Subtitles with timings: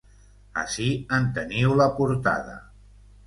[0.61, 2.57] Ací en teniu la portada.